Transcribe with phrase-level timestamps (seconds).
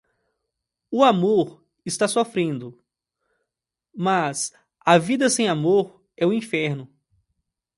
[0.89, 2.83] O amor está sofrendo,
[3.95, 6.89] mas a vida sem amor é o inferno.